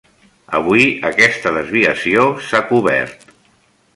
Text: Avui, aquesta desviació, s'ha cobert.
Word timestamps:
Avui, 0.59 0.85
aquesta 1.09 1.51
desviació, 1.59 2.25
s'ha 2.47 2.65
cobert. 2.73 3.31